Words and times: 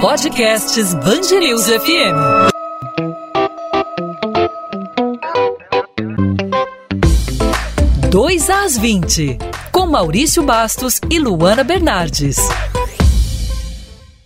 Podcasts 0.00 0.94
Bangerils 0.94 1.66
FM. 1.66 2.16
Dois 8.10 8.48
às 8.48 8.78
20, 8.78 9.36
com 9.70 9.86
Maurício 9.86 10.42
Bastos 10.42 11.02
e 11.10 11.18
Luana 11.18 11.62
Bernardes. 11.62 12.38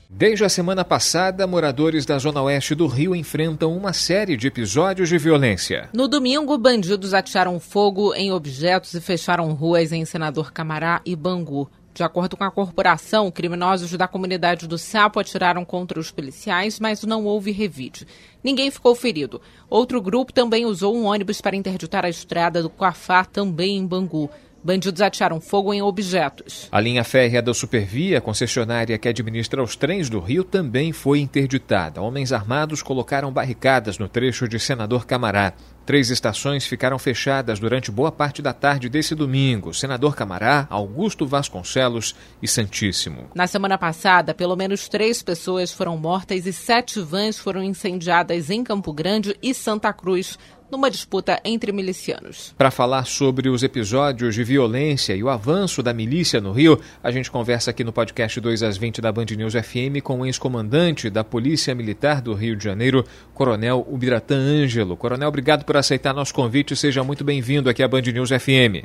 Desde 0.08 0.44
a 0.44 0.48
semana 0.48 0.84
passada, 0.84 1.44
moradores 1.44 2.06
da 2.06 2.18
Zona 2.18 2.40
Oeste 2.42 2.76
do 2.76 2.86
Rio 2.86 3.16
enfrentam 3.16 3.76
uma 3.76 3.92
série 3.92 4.36
de 4.36 4.46
episódios 4.46 5.08
de 5.08 5.18
violência. 5.18 5.88
No 5.92 6.06
domingo, 6.06 6.56
bandidos 6.56 7.12
atiraram 7.12 7.58
fogo 7.58 8.14
em 8.14 8.30
objetos 8.30 8.94
e 8.94 9.00
fecharam 9.00 9.52
ruas 9.52 9.90
em 9.90 10.04
Senador 10.04 10.52
Camará 10.52 11.00
e 11.04 11.16
Bangu. 11.16 11.68
De 11.94 12.02
acordo 12.02 12.36
com 12.36 12.42
a 12.42 12.50
corporação, 12.50 13.30
criminosos 13.30 13.92
da 13.92 14.08
comunidade 14.08 14.66
do 14.66 14.76
Sapo 14.76 15.20
atiraram 15.20 15.64
contra 15.64 16.00
os 16.00 16.10
policiais, 16.10 16.80
mas 16.80 17.04
não 17.04 17.24
houve 17.24 17.52
revide. 17.52 18.04
Ninguém 18.42 18.68
ficou 18.68 18.96
ferido. 18.96 19.40
Outro 19.70 20.02
grupo 20.02 20.32
também 20.32 20.66
usou 20.66 20.96
um 20.96 21.04
ônibus 21.04 21.40
para 21.40 21.54
interditar 21.54 22.04
a 22.04 22.08
estrada 22.08 22.60
do 22.60 22.68
Coafá, 22.68 23.24
também 23.24 23.76
em 23.76 23.86
Bangu. 23.86 24.28
Bandidos 24.64 25.02
atiraram 25.02 25.42
fogo 25.42 25.74
em 25.74 25.82
objetos. 25.82 26.68
A 26.72 26.80
linha 26.80 27.04
férrea 27.04 27.42
da 27.42 27.52
Supervia, 27.52 28.18
concessionária 28.18 28.96
que 28.96 29.06
administra 29.06 29.62
os 29.62 29.76
trens 29.76 30.08
do 30.08 30.18
Rio, 30.18 30.42
também 30.42 30.90
foi 30.90 31.20
interditada. 31.20 32.00
Homens 32.00 32.32
armados 32.32 32.82
colocaram 32.82 33.30
barricadas 33.30 33.98
no 33.98 34.08
trecho 34.08 34.48
de 34.48 34.58
Senador 34.58 35.04
Camará. 35.04 35.52
Três 35.84 36.08
estações 36.08 36.64
ficaram 36.66 36.98
fechadas 36.98 37.60
durante 37.60 37.90
boa 37.90 38.10
parte 38.10 38.40
da 38.40 38.54
tarde 38.54 38.88
desse 38.88 39.14
domingo: 39.14 39.74
Senador 39.74 40.16
Camará, 40.16 40.66
Augusto 40.70 41.26
Vasconcelos 41.26 42.14
e 42.40 42.48
Santíssimo. 42.48 43.28
Na 43.34 43.46
semana 43.46 43.76
passada, 43.76 44.32
pelo 44.32 44.56
menos 44.56 44.88
três 44.88 45.22
pessoas 45.22 45.72
foram 45.72 45.98
mortas 45.98 46.46
e 46.46 46.54
sete 46.54 47.00
vans 47.00 47.38
foram 47.38 47.62
incendiadas 47.62 48.48
em 48.48 48.64
Campo 48.64 48.94
Grande 48.94 49.36
e 49.42 49.52
Santa 49.52 49.92
Cruz 49.92 50.38
numa 50.74 50.90
disputa 50.90 51.40
entre 51.44 51.70
milicianos. 51.70 52.52
Para 52.58 52.70
falar 52.70 53.04
sobre 53.06 53.48
os 53.48 53.62
episódios 53.62 54.34
de 54.34 54.42
violência 54.42 55.14
e 55.14 55.22
o 55.22 55.28
avanço 55.28 55.84
da 55.84 55.94
milícia 55.94 56.40
no 56.40 56.50
Rio, 56.50 56.80
a 57.00 57.12
gente 57.12 57.30
conversa 57.30 57.70
aqui 57.70 57.84
no 57.84 57.92
podcast 57.92 58.40
2 58.40 58.64
às 58.64 58.76
20 58.76 59.00
da 59.00 59.12
Band 59.12 59.26
News 59.36 59.54
FM 59.54 60.02
com 60.02 60.20
o 60.20 60.26
ex-comandante 60.26 61.08
da 61.08 61.22
Polícia 61.22 61.76
Militar 61.76 62.20
do 62.20 62.34
Rio 62.34 62.56
de 62.56 62.64
Janeiro, 62.64 63.04
Coronel 63.32 63.86
Ubiratã 63.88 64.34
Ângelo. 64.34 64.96
Coronel, 64.96 65.28
obrigado 65.28 65.64
por 65.64 65.76
aceitar 65.76 66.12
nosso 66.12 66.34
convite. 66.34 66.74
Seja 66.74 67.04
muito 67.04 67.22
bem-vindo 67.22 67.70
aqui 67.70 67.80
à 67.80 67.86
Band 67.86 68.02
News 68.02 68.30
FM. 68.30 68.82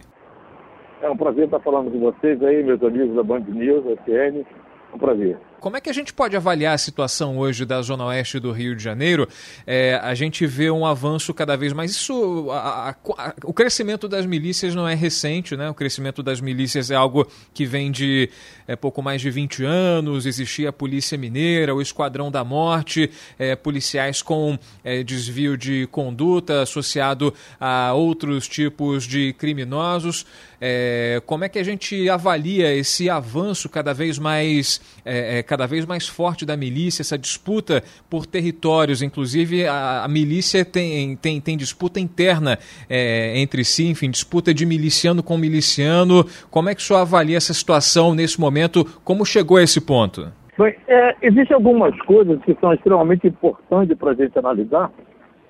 É 1.02 1.10
um 1.10 1.17
prazer 1.17 1.45
estar 1.45 1.60
falando 1.60 1.90
com 1.90 2.00
vocês 2.00 2.40
aí, 2.44 2.64
meus 2.64 2.84
amigos 2.84 3.16
da 3.16 3.23
Band 3.23 3.45
News 3.48 3.84
FM. 4.06 4.45
É 4.45 4.95
um 4.95 5.00
prazer. 5.00 5.48
Como 5.60 5.76
é 5.76 5.82
que 5.82 5.90
a 5.90 5.94
gente 5.94 6.14
pode 6.14 6.36
avaliar 6.36 6.74
a 6.74 6.78
situação 6.78 7.38
hoje 7.38 7.66
da 7.66 7.82
Zona 7.82 8.06
Oeste 8.06 8.40
do 8.40 8.52
Rio 8.52 8.76
de 8.76 8.84
Janeiro? 8.84 9.28
É, 9.68 10.00
a 10.02 10.16
gente 10.16 10.46
vê 10.48 10.72
um 10.72 10.86
avanço 10.86 11.34
cada 11.34 11.58
vez 11.58 11.74
mais. 11.74 11.92
Isso, 11.92 12.50
a, 12.52 12.90
a, 12.90 12.90
a, 12.90 13.34
o 13.44 13.54
crescimento 13.54 14.08
das 14.08 14.26
milícias 14.26 14.74
não 14.74 14.88
é 14.88 14.96
recente, 14.96 15.58
né? 15.58 15.70
O 15.70 15.74
crescimento 15.74 16.24
das 16.24 16.40
milícias 16.40 16.90
é 16.90 16.96
algo 16.96 17.28
que 17.54 17.66
vem 17.66 17.92
de 17.92 18.30
é, 18.68 18.76
pouco 18.76 19.02
mais 19.02 19.22
de 19.22 19.30
20 19.30 19.64
anos. 19.66 20.26
Existia 20.26 20.70
a 20.70 20.74
Polícia 20.74 21.18
Mineira, 21.18 21.76
o 21.76 21.82
Esquadrão 21.82 22.32
da 22.32 22.44
Morte, 22.44 23.12
é, 23.38 23.56
policiais 23.56 24.22
com 24.22 24.58
é, 24.84 25.04
desvio 25.04 25.58
de 25.58 25.88
conduta 25.88 26.62
associado 26.62 27.34
a 27.60 27.94
outros 27.94 28.48
tipos 28.48 29.06
de 29.06 29.34
criminosos. 29.34 30.26
É, 30.62 31.22
como 31.26 31.44
é 31.44 31.50
que 31.50 31.58
a 31.58 31.64
gente 31.64 32.10
avalia 32.10 32.73
esse 32.73 33.10
avanço 33.10 33.70
cada 33.70 33.94
vez 33.94 34.20
mais 34.20 34.82
é, 35.06 35.44
cada 35.50 35.66
vez 35.66 35.83
mais 35.83 36.08
forte 36.08 36.45
da 36.45 36.55
milícia, 36.55 37.02
essa 37.02 37.17
disputa 37.17 37.81
por 38.08 38.28
territórios, 38.28 39.02
inclusive 39.02 39.65
a, 39.65 40.04
a 40.04 40.08
milícia 40.08 40.64
tem, 40.64 41.15
tem, 41.15 41.42
tem 41.42 41.58
disputa 41.58 41.99
interna 41.99 42.60
é, 42.87 43.33
entre 43.42 43.64
si, 43.64 43.89
enfim, 43.89 44.11
disputa 44.11 44.54
de 44.54 44.64
miliciano 44.64 45.23
com 45.23 45.36
miliciano. 45.38 46.23
Como 46.52 46.70
é 46.70 46.76
que 46.76 46.82
o 46.82 46.83
senhor 46.83 46.99
avalia 46.99 47.36
essa 47.36 47.52
situação 47.52 48.14
nesse 48.14 48.39
momento? 48.39 48.86
Como 49.04 49.26
chegou 49.26 49.58
a 49.58 49.64
esse 49.64 49.82
ponto? 49.82 50.32
Bem, 50.55 50.76
é, 50.88 51.15
existem 51.23 51.55
algumas 51.55 51.99
coisas 52.04 52.39
que 52.43 52.55
são 52.61 52.71
extremamente 52.71 53.26
importantes 53.26 53.98
para 53.98 54.11
a 54.11 54.14
gente 54.14 54.38
analisar 54.38 54.92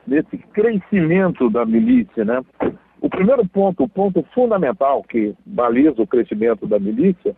nesse 0.07 0.37
crescimento 0.53 1.49
da 1.49 1.65
milícia, 1.65 2.23
né? 2.23 2.39
O 3.01 3.09
primeiro 3.09 3.45
ponto, 3.49 3.83
o 3.83 3.89
ponto 3.89 4.25
fundamental 4.33 5.03
que 5.03 5.33
baliza 5.45 6.01
o 6.01 6.07
crescimento 6.07 6.65
da 6.65 6.79
milícia, 6.79 7.35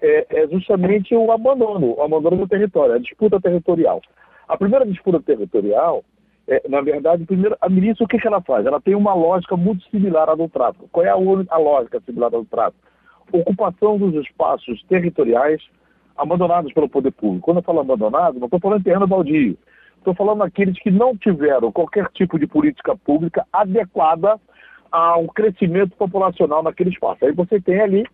é, 0.00 0.26
é 0.30 0.48
justamente 0.48 1.14
o 1.14 1.30
abandono, 1.30 1.94
o 1.96 2.02
abandono 2.02 2.36
do 2.36 2.48
território, 2.48 2.94
a 2.94 2.98
disputa 2.98 3.40
territorial. 3.40 4.00
A 4.48 4.56
primeira 4.56 4.86
disputa 4.86 5.20
territorial, 5.20 6.04
é, 6.46 6.62
na 6.68 6.80
verdade, 6.80 7.24
primeiro, 7.24 7.56
a 7.60 7.68
milícia, 7.68 8.04
o 8.04 8.08
que, 8.08 8.18
que 8.18 8.26
ela 8.26 8.40
faz? 8.40 8.64
Ela 8.64 8.80
tem 8.80 8.94
uma 8.94 9.14
lógica 9.14 9.56
muito 9.56 9.84
similar 9.90 10.28
à 10.30 10.34
do 10.34 10.48
tráfico. 10.48 10.88
Qual 10.90 11.04
é 11.04 11.10
a, 11.10 11.14
a 11.14 11.58
lógica 11.58 12.00
similar 12.06 12.28
à 12.34 12.38
do 12.38 12.44
tráfico? 12.44 12.82
Ocupação 13.30 13.98
dos 13.98 14.14
espaços 14.14 14.82
territoriais 14.84 15.62
abandonados 16.16 16.72
pelo 16.72 16.88
poder 16.88 17.12
público. 17.12 17.44
Quando 17.44 17.58
eu 17.58 17.62
falo 17.62 17.80
abandonado, 17.80 18.38
não 18.38 18.46
estou 18.46 18.58
falando 18.58 18.78
de 18.78 18.84
terreno 18.84 19.06
baldio. 19.06 19.56
Estou 19.98 20.14
falando 20.14 20.38
daqueles 20.38 20.78
que 20.80 20.90
não 20.90 21.16
tiveram 21.16 21.70
qualquer 21.70 22.08
tipo 22.14 22.38
de 22.38 22.46
política 22.46 22.96
pública 22.96 23.46
adequada 23.52 24.40
ao 24.90 25.26
crescimento 25.28 25.94
populacional 25.96 26.62
naquele 26.62 26.90
espaço. 26.90 27.24
Aí 27.24 27.32
você 27.32 27.60
tem 27.60 27.80
ali 27.80 28.06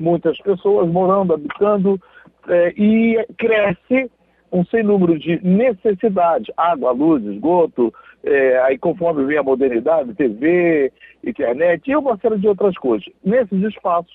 muitas 0.00 0.36
pessoas 0.38 0.88
morando, 0.88 1.34
habitando, 1.34 2.00
é, 2.48 2.72
e 2.76 3.24
cresce 3.36 4.10
um 4.52 4.64
sem 4.64 4.82
número 4.82 5.18
de 5.18 5.38
necessidades, 5.44 6.52
água, 6.56 6.90
luz, 6.90 7.24
esgoto, 7.24 7.94
é, 8.24 8.58
aí 8.62 8.78
conforme 8.78 9.24
vem 9.24 9.38
a 9.38 9.42
modernidade, 9.42 10.14
TV, 10.14 10.92
internet 11.24 11.88
e 11.88 11.96
uma 11.96 12.16
série 12.18 12.38
de 12.38 12.48
outras 12.48 12.76
coisas. 12.76 13.06
Nesses 13.24 13.62
espaços 13.62 14.12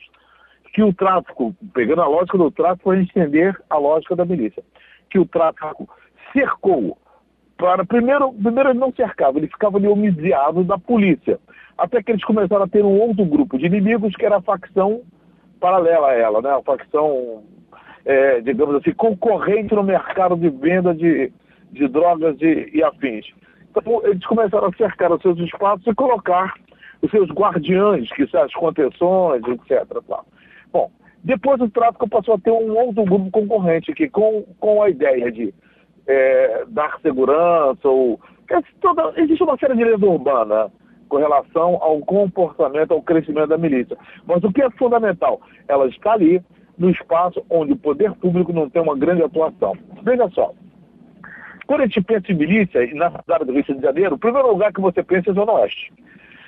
que 0.73 0.83
o 0.83 0.93
tráfico, 0.93 1.55
pegando 1.73 2.01
a 2.01 2.07
lógica 2.07 2.37
do 2.37 2.51
tráfico, 2.51 2.89
para 2.89 2.99
entender 2.99 3.57
a 3.69 3.77
lógica 3.77 4.15
da 4.15 4.25
milícia, 4.25 4.61
que 5.09 5.17
o 5.17 5.25
tráfico 5.25 5.87
cercou 6.33 6.97
para 7.57 7.85
primeiro, 7.85 8.33
primeiro 8.33 8.71
ele 8.71 8.79
não 8.79 8.91
cercava, 8.91 9.37
ele 9.37 9.47
ficava 9.47 9.77
ali 9.77 9.87
homiciado 9.87 10.63
da 10.65 10.77
polícia. 10.77 11.39
Até 11.77 12.03
que 12.03 12.11
eles 12.11 12.23
começaram 12.25 12.63
a 12.63 12.67
ter 12.67 12.83
um 12.83 12.99
outro 12.99 13.25
grupo 13.25 13.57
de 13.57 13.65
inimigos 13.65 14.13
que 14.15 14.25
era 14.25 14.37
a 14.37 14.41
facção 14.41 15.01
paralela 15.65 16.09
a 16.09 16.13
ela, 16.13 16.41
né? 16.43 16.51
Uma 16.51 16.61
facção, 16.61 17.43
é, 18.05 18.39
digamos 18.41 18.75
assim, 18.75 18.93
concorrente 18.93 19.73
no 19.73 19.81
mercado 19.81 20.35
de 20.35 20.47
venda 20.49 20.93
de, 20.93 21.33
de 21.71 21.87
drogas 21.87 22.39
e, 22.39 22.69
e 22.71 22.83
afins. 22.83 23.25
Então, 23.71 24.01
eles 24.05 24.23
começaram 24.27 24.67
a 24.67 24.77
cercar 24.77 25.11
os 25.11 25.21
seus 25.23 25.39
espaços 25.39 25.87
e 25.87 25.95
colocar 25.95 26.53
os 27.01 27.09
seus 27.09 27.29
guardiães, 27.31 28.07
que 28.11 28.27
são 28.27 28.43
as 28.43 28.53
contenções, 28.53 29.41
etc. 29.47 29.85
Bom, 30.71 30.91
depois 31.23 31.59
o 31.59 31.69
tráfico 31.69 32.07
passou 32.07 32.35
a 32.35 32.39
ter 32.39 32.51
um 32.51 32.77
outro 32.77 33.03
grupo 33.03 33.31
concorrente 33.31 33.91
que, 33.93 34.07
com, 34.07 34.43
com 34.59 34.83
a 34.83 34.89
ideia 34.91 35.31
de 35.31 35.51
é, 36.07 36.63
dar 36.67 36.99
segurança 37.01 37.89
ou 37.89 38.19
toda, 38.79 39.19
existe 39.19 39.41
uma 39.41 39.57
série 39.57 39.75
de 39.75 39.83
lenda 39.83 40.05
urbana 40.05 40.71
com 41.07 41.17
relação 41.17 41.77
ao 41.81 41.99
comportamento, 41.99 42.91
ao 42.91 43.01
crescimento 43.01 43.47
da 43.47 43.57
milícia. 43.57 43.97
Mas 44.25 44.43
o 44.43 44.51
que 44.51 44.61
é 44.61 44.69
fundamental? 44.71 45.41
Ela 45.67 45.87
está 45.87 46.13
ali 46.13 46.41
no 46.77 46.89
espaço 46.89 47.43
onde 47.49 47.73
o 47.73 47.77
poder 47.77 48.13
público 48.13 48.51
não 48.51 48.69
tem 48.69 48.81
uma 48.81 48.97
grande 48.97 49.23
atuação. 49.23 49.77
Veja 50.03 50.29
só, 50.29 50.53
quando 51.65 51.81
a 51.81 51.85
gente 51.85 52.01
pensa 52.01 52.31
em 52.31 52.35
milícia, 52.35 52.81
na 52.93 53.11
cidade 53.11 53.45
do 53.45 53.53
Rio 53.53 53.63
de 53.63 53.81
Janeiro, 53.81 54.15
o 54.15 54.19
primeiro 54.19 54.49
lugar 54.49 54.71
que 54.71 54.81
você 54.81 55.01
pensa 55.01 55.31
é 55.31 55.33
Zona 55.33 55.51
Oeste. 55.53 55.91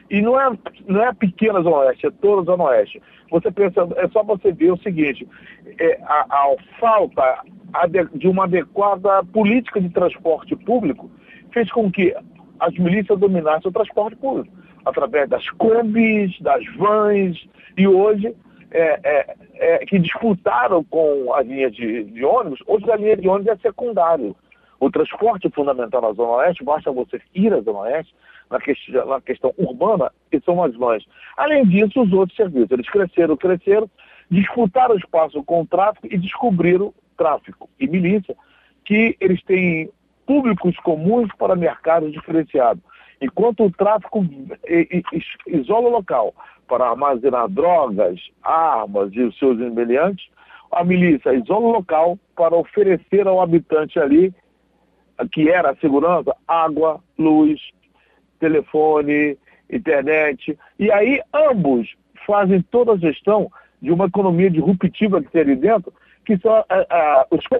E 0.09 0.22
não 0.22 0.40
é, 0.40 0.57
não 0.88 1.03
é 1.03 1.13
pequena 1.13 1.62
Zona 1.62 1.78
Oeste, 1.78 2.07
é 2.07 2.12
toda 2.12 2.44
Zona 2.44 2.63
Oeste. 2.66 3.01
Você 3.29 3.51
pensa, 3.51 3.87
é 3.97 4.08
só 4.09 4.23
você 4.23 4.52
ver 4.53 4.72
o 4.72 4.78
seguinte, 4.78 5.28
é, 5.79 5.99
a, 6.03 6.26
a 6.29 6.55
falta 6.79 7.41
de 8.14 8.28
uma 8.28 8.46
adequada 8.46 9.23
política 9.26 9.81
de 9.81 9.90
transporte 9.90 10.55
público 10.55 11.11
fez 11.52 11.70
com 11.72 11.91
que 11.91 12.16
as 12.59 12.73
milícias 12.78 13.20
dominassem 13.20 13.70
o 13.70 13.73
transporte 13.73 14.16
público, 14.16 14.49
através 14.87 15.29
das 15.29 15.49
combis, 15.51 16.39
das 16.41 16.66
vans, 16.75 17.47
e 17.78 17.87
hoje, 17.87 18.34
é, 18.72 18.99
é, 19.03 19.35
é, 19.55 19.85
que 19.85 19.99
disputaram 19.99 20.84
com 20.84 21.34
a 21.34 21.41
linha 21.41 21.69
de, 21.69 22.03
de, 22.05 22.25
ônibus, 22.25 22.59
hoje 22.67 22.91
a 22.91 22.95
linha 22.95 23.16
de 23.16 23.28
ônibus 23.28 23.53
é 23.53 23.57
secundário. 23.57 24.35
O 24.79 24.91
transporte 24.91 25.49
fundamental 25.49 26.01
na 26.01 26.13
Zona 26.13 26.34
Oeste, 26.34 26.63
basta 26.63 26.91
você 26.91 27.19
ir 27.34 27.53
à 27.53 27.61
Zona 27.61 27.79
Oeste, 27.79 28.13
na, 28.49 28.59
que, 28.59 28.73
na 28.91 29.22
questão 29.22 29.53
urbana, 29.57 30.11
que 30.29 30.39
são 30.41 30.63
as 30.63 30.75
vans. 30.75 31.03
Além 31.35 31.66
disso, 31.66 32.01
os 32.01 32.11
outros 32.13 32.35
serviços. 32.35 32.72
Eles 32.72 32.90
cresceram, 32.90 33.35
cresceram, 33.35 33.90
disputaram 34.29 34.95
espaço 34.95 35.43
com 35.43 35.61
o 35.61 35.66
tráfico 35.66 36.07
e 36.09 36.17
descobriram 36.17 36.93
tráfico 37.17 37.69
e 37.79 37.87
milícia, 37.87 38.35
que 38.85 39.17
eles 39.19 39.41
têm 39.43 39.90
públicos 40.25 40.75
comuns 40.78 41.29
para 41.37 41.55
mercados 41.55 42.11
diferenciados. 42.11 42.83
Enquanto 43.22 43.66
o 43.66 43.72
tráfico 43.72 44.25
isola 45.47 45.87
o 45.87 45.91
local 45.91 46.34
para 46.67 46.90
armazenar 46.90 47.47
drogas, 47.49 48.19
armas 48.43 49.11
e 49.14 49.22
os 49.22 49.37
seus 49.37 49.59
embeliantes, 49.59 50.28
a 50.72 50.84
milícia 50.84 51.34
isola 51.34 51.67
o 51.67 51.72
local 51.72 52.19
para 52.35 52.55
oferecer 52.55 53.28
ao 53.28 53.41
habitante 53.41 53.99
ali, 53.99 54.34
que 55.31 55.49
era 55.49 55.72
a 55.72 55.75
segurança, 55.78 56.35
água, 56.47 57.02
luz, 57.17 57.59
telefone, 58.40 59.37
internet. 59.72 60.58
E 60.78 60.91
aí 60.91 61.22
ambos 61.34 61.96
fazem 62.25 62.61
toda 62.61 62.93
a 62.93 62.97
gestão 62.97 63.49
de 63.81 63.91
uma 63.91 64.05
economia 64.05 64.49
disruptiva 64.49 65.22
que 65.22 65.31
tem 65.31 65.41
ali 65.41 65.55
dentro, 65.55 65.93
que 66.25 66.37
só 66.37 66.66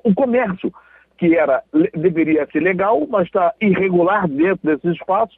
o 0.04 0.14
comércio, 0.14 0.72
que 1.18 1.36
era, 1.36 1.64
deveria 1.96 2.48
ser 2.52 2.60
legal, 2.60 3.06
mas 3.10 3.26
está 3.26 3.54
irregular 3.60 4.28
dentro 4.28 4.60
desses 4.64 5.00
espaços, 5.00 5.38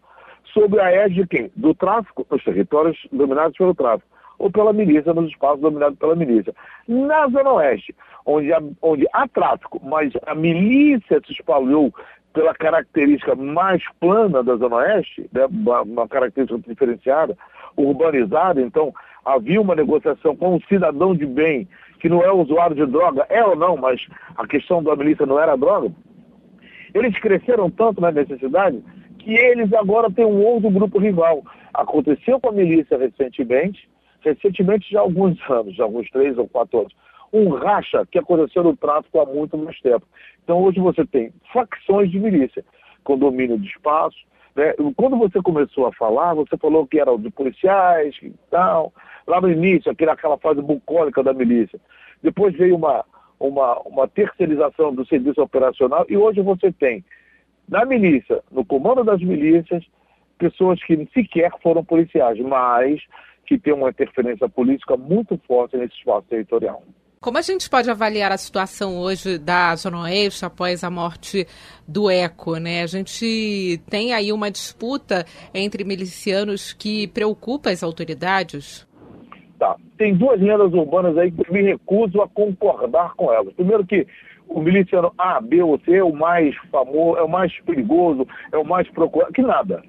sob 0.53 0.79
a 0.79 0.91
égide 0.91 1.21
de 1.21 1.27
quem? 1.27 1.51
Do 1.55 1.73
tráfico, 1.73 2.25
nos 2.29 2.43
territórios 2.43 2.97
dominados 3.11 3.57
pelo 3.57 3.73
tráfico, 3.73 4.09
ou 4.37 4.51
pela 4.51 4.73
milícia, 4.73 5.13
nos 5.13 5.29
espaços 5.29 5.61
dominados 5.61 5.97
pela 5.99 6.15
milícia. 6.15 6.53
Na 6.87 7.27
Zona 7.27 7.53
Oeste, 7.53 7.95
onde 8.25 8.51
há, 8.53 8.61
onde 8.81 9.07
há 9.13 9.27
tráfico, 9.27 9.81
mas 9.83 10.11
a 10.25 10.35
milícia 10.35 11.21
se 11.25 11.33
espalhou 11.33 11.93
pela 12.33 12.53
característica 12.53 13.35
mais 13.35 13.83
plana 13.99 14.43
da 14.43 14.55
Zona 14.55 14.77
Oeste, 14.77 15.29
né, 15.33 15.45
uma, 15.47 15.81
uma 15.81 16.07
característica 16.07 16.61
diferenciada, 16.67 17.37
urbanizada, 17.75 18.61
então 18.61 18.93
havia 19.25 19.59
uma 19.59 19.75
negociação 19.75 20.35
com 20.35 20.55
um 20.55 20.61
cidadão 20.61 21.15
de 21.15 21.25
bem 21.25 21.67
que 21.99 22.09
não 22.09 22.23
é 22.23 22.31
usuário 22.31 22.75
de 22.75 22.85
droga, 22.85 23.25
é 23.29 23.43
ou 23.43 23.55
não, 23.55 23.75
mas 23.75 24.01
a 24.35 24.47
questão 24.47 24.81
da 24.81 24.95
milícia 24.95 25.25
não 25.25 25.39
era 25.39 25.55
droga, 25.55 25.91
eles 26.93 27.17
cresceram 27.19 27.69
tanto 27.69 28.01
na 28.01 28.11
necessidade 28.11 28.81
que 29.19 29.33
eles 29.33 29.71
agora 29.73 30.09
têm 30.09 30.25
um 30.25 30.43
outro 30.43 30.71
grupo 30.71 30.97
rival. 30.97 31.43
Aconteceu 31.73 32.39
com 32.39 32.49
a 32.49 32.53
milícia 32.53 32.97
recentemente, 32.97 33.87
recentemente 34.21 34.89
já 34.89 34.99
há 34.99 35.03
alguns 35.03 35.37
anos, 35.49 35.75
já 35.75 35.83
há 35.83 35.85
alguns 35.85 36.09
três 36.09 36.37
ou 36.37 36.47
quatro 36.47 36.79
anos, 36.79 36.95
um 37.31 37.49
racha 37.49 38.07
que 38.11 38.17
aconteceu 38.17 38.63
no 38.63 38.75
tráfico 38.75 39.19
há 39.19 39.25
muito 39.25 39.57
mais 39.57 39.79
tempo. 39.81 40.05
Então 40.43 40.63
hoje 40.63 40.79
você 40.79 41.05
tem 41.05 41.31
facções 41.53 42.09
de 42.09 42.19
milícia, 42.19 42.63
com 43.03 43.17
domínio 43.17 43.59
de 43.59 43.67
espaço. 43.67 44.17
Né? 44.55 44.73
Quando 44.95 45.17
você 45.17 45.41
começou 45.41 45.85
a 45.85 45.93
falar, 45.93 46.33
você 46.33 46.57
falou 46.57 46.87
que 46.87 46.99
era 46.99 47.15
de 47.17 47.29
policiais 47.29 48.15
e 48.23 48.33
tal, 48.49 48.91
lá 49.29 49.39
no 49.39 49.49
início, 49.49 49.91
aquela 49.91 50.37
fase 50.37 50.61
bucólica 50.61 51.23
da 51.23 51.33
milícia. 51.33 51.79
Depois 52.21 52.55
veio 52.55 52.75
uma, 52.75 53.05
uma, 53.39 53.79
uma 53.81 54.07
terceirização 54.07 54.93
do 54.93 55.05
serviço 55.05 55.41
operacional 55.41 56.05
e 56.09 56.17
hoje 56.17 56.41
você 56.41 56.71
tem 56.71 57.03
na 57.67 57.85
milícia, 57.85 58.41
no 58.51 58.65
comando 58.65 59.03
das 59.03 59.21
milícias, 59.21 59.85
pessoas 60.37 60.83
que 60.83 61.07
sequer 61.13 61.51
foram 61.61 61.85
policiais, 61.85 62.39
mas 62.39 62.99
que 63.45 63.59
têm 63.59 63.73
uma 63.73 63.89
interferência 63.89 64.49
política 64.49 64.97
muito 64.97 65.39
forte 65.47 65.77
nesse 65.77 65.95
espaço 65.95 66.27
territorial. 66.27 66.83
Como 67.19 67.37
a 67.37 67.41
gente 67.41 67.69
pode 67.69 67.89
avaliar 67.91 68.31
a 68.31 68.37
situação 68.37 68.97
hoje 68.97 69.37
da 69.37 69.75
Zona 69.75 70.03
Oeste 70.03 70.45
após 70.45 70.85
a 70.85 70.89
morte 70.89 71.45
do 71.85 72.09
ECO? 72.09 72.55
Né? 72.55 72.81
A 72.81 72.87
gente 72.87 73.81
tem 73.89 74.13
aí 74.13 74.31
uma 74.31 74.49
disputa 74.49 75.25
entre 75.53 75.83
milicianos 75.83 76.71
que 76.71 77.07
preocupa 77.09 77.71
as 77.71 77.83
autoridades? 77.83 78.87
Tá. 79.59 79.75
Tem 79.97 80.15
duas 80.15 80.39
lendas 80.39 80.73
urbanas 80.73 81.17
aí 81.17 81.31
que 81.31 81.51
me 81.51 81.61
recuso 81.61 82.21
a 82.21 82.29
concordar 82.29 83.13
com 83.15 83.31
elas. 83.31 83.53
Primeiro 83.53 83.85
que 83.85 84.07
o 84.47 84.61
miliciano 84.61 85.13
A, 85.17 85.41
B 85.41 85.61
ou 85.61 85.77
C 85.81 85.97
é 85.97 86.03
o 86.03 86.13
mais 86.13 86.55
famoso, 86.71 87.17
é 87.17 87.23
o 87.23 87.27
mais 87.27 87.53
perigoso, 87.65 88.25
é 88.53 88.57
o 88.57 88.63
mais 88.63 88.89
procurado, 88.89 89.33
que 89.33 89.41
nada. 89.41 89.83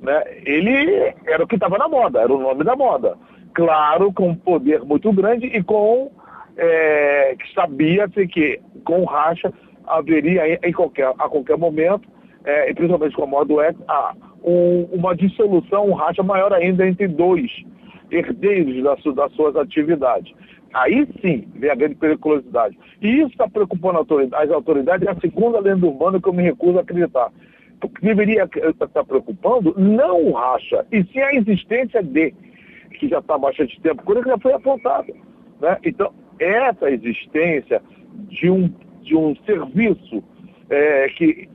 Né? 0.00 0.24
Ele 0.44 1.14
era 1.24 1.44
o 1.44 1.46
que 1.46 1.54
estava 1.54 1.78
na 1.78 1.88
moda, 1.88 2.20
era 2.20 2.34
o 2.34 2.40
nome 2.40 2.64
da 2.64 2.74
moda. 2.74 3.16
Claro, 3.54 4.12
com 4.12 4.30
um 4.30 4.34
poder 4.34 4.82
muito 4.82 5.12
grande 5.12 5.46
e 5.46 5.62
com 5.62 6.10
é, 6.56 7.36
que 7.38 7.54
sabia-se 7.54 8.26
que 8.26 8.60
com 8.84 9.04
racha 9.04 9.52
haveria 9.86 10.58
em 10.66 10.72
qualquer, 10.72 11.12
a 11.16 11.28
qualquer 11.28 11.56
momento, 11.56 12.08
é, 12.44 12.74
principalmente 12.74 13.14
com 13.14 13.60
a 13.60 13.66
ex, 13.66 13.76
ah, 13.86 14.14
um, 14.42 14.88
uma 14.92 15.14
dissolução, 15.14 15.86
um 15.86 15.94
racha 15.94 16.24
maior 16.24 16.52
ainda 16.52 16.84
entre 16.84 17.06
dois 17.06 17.52
herdeiros 18.12 18.82
das, 18.82 19.14
das 19.14 19.32
suas 19.32 19.56
atividades. 19.56 20.32
Aí 20.74 21.06
sim 21.20 21.46
vem 21.54 21.70
a 21.70 21.74
grande 21.74 21.96
periculosidade. 21.96 22.78
E 23.00 23.20
isso 23.20 23.30
está 23.30 23.48
preocupando 23.48 23.98
as 24.34 24.50
autoridades, 24.50 25.06
é 25.06 25.10
a 25.10 25.20
segunda 25.20 25.60
lenda 25.60 25.86
urbana 25.86 26.20
que 26.20 26.28
eu 26.28 26.32
me 26.32 26.42
recuso 26.42 26.78
a 26.78 26.82
acreditar. 26.82 27.30
Porque 27.80 28.06
deveria 28.06 28.44
estar 28.44 29.04
preocupando 29.04 29.74
não 29.76 30.28
o 30.28 30.32
racha, 30.32 30.86
e 30.90 31.02
sim 31.04 31.18
a 31.18 31.34
existência 31.34 32.02
de, 32.02 32.32
que 32.98 33.08
já 33.08 33.18
está 33.18 33.34
há 33.34 33.38
bastante 33.38 33.80
tempo, 33.80 34.02
coisa 34.04 34.22
que 34.22 34.28
já 34.28 34.38
foi 34.38 34.52
apontada. 34.52 35.12
Né? 35.60 35.78
Então, 35.84 36.12
essa 36.38 36.90
existência 36.90 37.82
de 38.28 38.50
um, 38.50 38.72
de 39.02 39.16
um 39.16 39.34
serviço 39.44 40.22
é, 40.70 41.08
que 41.08 41.48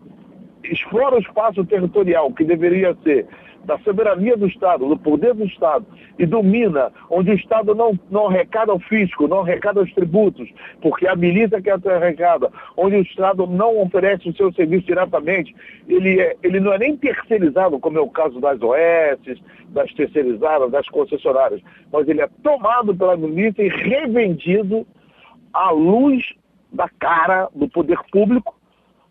explora 0.64 1.16
o 1.16 1.20
espaço 1.20 1.66
territorial, 1.66 2.32
que 2.34 2.44
deveria 2.44 2.96
ser 3.04 3.26
da 3.68 3.78
soberania 3.80 4.38
do 4.38 4.48
Estado, 4.48 4.88
do 4.88 4.98
poder 4.98 5.34
do 5.34 5.44
Estado, 5.44 5.86
e 6.18 6.26
domina, 6.26 6.90
onde 7.10 7.32
o 7.32 7.34
Estado 7.34 7.76
não, 7.76 8.00
não 8.10 8.28
arrecada 8.28 8.74
o 8.74 8.80
fisco, 8.80 9.28
não 9.28 9.42
arrecada 9.42 9.82
os 9.82 9.94
tributos, 9.94 10.50
porque 10.82 11.06
a 11.06 11.16
milícia 11.16 11.62
que 11.62 11.70
arrecada, 11.70 12.50
onde 12.78 12.96
o 12.96 13.02
Estado 13.02 13.46
não 13.46 13.78
oferece 13.82 14.30
o 14.30 14.36
seu 14.36 14.54
serviço 14.54 14.88
diretamente, 14.88 15.54
ele, 15.86 16.20
é, 16.20 16.38
ele 16.42 16.62
não 16.62 16.72
é 16.72 16.80
nem 16.80 16.96
terceirizado, 16.96 17.78
como 17.78 17.98
é 17.98 18.02
o 18.02 18.10
caso 18.10 18.40
das 18.40 18.58
OS, 18.62 19.42
das 19.70 19.94
terceirizadas, 19.94 20.72
das 20.72 20.88
concessionárias, 20.88 21.62
mas 21.92 22.08
ele 22.08 22.22
é 22.22 22.30
tomado 22.42 22.96
pela 22.96 23.18
milícia 23.18 23.64
e 23.64 23.68
revendido 23.68 24.88
à 25.54 25.72
luz 25.72 26.24
da 26.72 26.90
cara 27.00 27.50
do 27.54 27.68
poder 27.68 28.00
público 28.12 28.57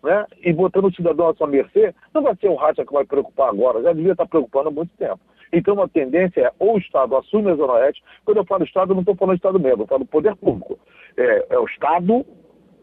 né, 0.06 0.24
e 0.40 0.52
botando 0.52 0.84
o 0.84 0.94
cidadão 0.94 1.28
à 1.28 1.34
sua 1.34 1.48
mercê, 1.48 1.92
não 2.14 2.22
vai 2.22 2.36
ser 2.36 2.48
o 2.48 2.54
Racha 2.54 2.86
que 2.86 2.92
vai 2.92 3.04
preocupar 3.04 3.48
agora, 3.48 3.82
já 3.82 3.92
devia 3.92 4.12
estar 4.12 4.24
preocupando 4.26 4.68
há 4.68 4.72
muito 4.72 4.90
tempo. 4.96 5.18
Então 5.52 5.82
a 5.82 5.88
tendência 5.88 6.42
é 6.42 6.52
ou 6.60 6.76
o 6.76 6.78
Estado 6.78 7.16
assume 7.16 7.50
a 7.50 7.56
Zona 7.56 7.72
Oeste, 7.72 8.02
quando 8.24 8.36
eu 8.36 8.44
falo 8.44 8.62
Estado, 8.62 8.92
eu 8.92 8.94
não 8.94 9.02
estou 9.02 9.16
falando 9.16 9.34
Estado 9.34 9.58
mesmo, 9.58 9.82
eu 9.82 9.86
falo 9.88 10.06
poder 10.06 10.36
público. 10.36 10.78
É, 11.16 11.46
é, 11.50 11.58
o 11.58 11.64
Estado 11.64 12.24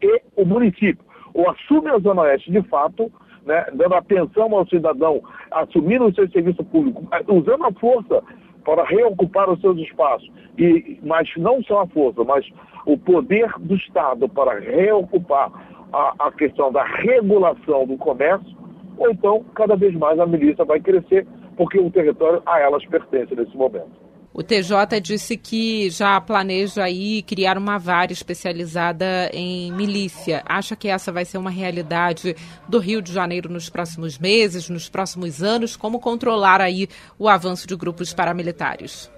e 0.02 0.22
o 0.36 0.44
município. 0.44 1.02
Ou 1.32 1.48
assume 1.50 1.88
a 1.88 1.98
Zona 1.98 2.22
Oeste 2.22 2.52
de 2.52 2.62
fato, 2.68 3.10
né, 3.46 3.66
dando 3.72 3.94
atenção 3.94 4.54
ao 4.54 4.66
cidadão, 4.68 5.22
assumindo 5.50 6.04
o 6.04 6.14
seu 6.14 6.28
serviço 6.30 6.62
público, 6.64 7.08
usando 7.26 7.64
a 7.64 7.72
força 7.72 8.22
para 8.64 8.84
reocupar 8.84 9.48
os 9.50 9.60
seus 9.62 9.78
espaços. 9.78 10.30
E, 10.58 10.98
mas 11.02 11.28
não 11.38 11.62
só 11.62 11.80
a 11.80 11.86
força, 11.86 12.22
mas 12.22 12.46
o 12.84 12.98
poder 12.98 13.50
do 13.58 13.76
Estado 13.76 14.28
para 14.28 14.58
reocupar 14.58 15.50
a, 15.94 16.14
a 16.26 16.32
questão 16.32 16.72
da 16.72 16.84
regulação 16.84 17.86
do 17.86 17.96
comércio, 17.96 18.56
ou 18.98 19.10
então 19.10 19.44
cada 19.54 19.76
vez 19.76 19.94
mais 19.94 20.18
a 20.18 20.26
milícia 20.26 20.64
vai 20.64 20.80
crescer, 20.80 21.26
porque 21.56 21.78
o 21.78 21.90
território 21.90 22.42
a 22.44 22.58
elas 22.58 22.84
pertence 22.86 23.34
nesse 23.34 23.56
momento. 23.56 24.04
O 24.36 24.42
TJ 24.42 25.00
disse 25.00 25.36
que 25.36 25.88
já 25.90 26.20
planeja 26.20 26.82
aí 26.82 27.22
criar 27.22 27.56
uma 27.56 27.78
vara 27.78 28.12
especializada 28.12 29.30
em 29.32 29.70
milícia. 29.70 30.42
Acha 30.44 30.74
que 30.74 30.88
essa 30.88 31.12
vai 31.12 31.24
ser 31.24 31.38
uma 31.38 31.50
realidade 31.50 32.34
do 32.68 32.80
Rio 32.80 33.00
de 33.00 33.12
Janeiro 33.12 33.48
nos 33.48 33.70
próximos 33.70 34.18
meses, 34.18 34.68
nos 34.68 34.88
próximos 34.88 35.40
anos? 35.40 35.76
Como 35.76 36.00
controlar 36.00 36.60
aí 36.60 36.88
o 37.16 37.28
avanço 37.28 37.68
de 37.68 37.76
grupos 37.76 38.12
paramilitares? 38.12 39.08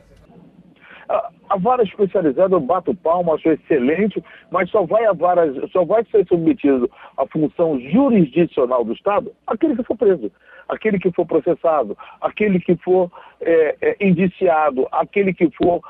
A 1.48 1.56
vara 1.56 1.82
especializada, 1.82 2.54
eu 2.54 2.60
bato 2.60 2.94
palma, 2.94 3.34
acho 3.34 3.48
excelente, 3.50 4.22
mas 4.50 4.68
só 4.70 4.84
vai, 4.84 5.04
a 5.04 5.12
vara, 5.12 5.52
só 5.70 5.84
vai 5.84 6.04
ser 6.10 6.26
submetido 6.26 6.90
à 7.16 7.26
função 7.26 7.78
jurisdicional 7.80 8.84
do 8.84 8.92
Estado 8.92 9.32
aquele 9.46 9.76
que 9.76 9.84
for 9.84 9.96
preso, 9.96 10.32
aquele 10.68 10.98
que 10.98 11.12
for 11.12 11.26
processado, 11.26 11.96
aquele 12.20 12.58
que 12.60 12.76
for 12.76 13.10
é, 13.40 13.76
é, 13.80 13.96
indiciado, 14.00 14.86
aquele 14.90 15.32
que 15.32 15.48
for 15.50 15.80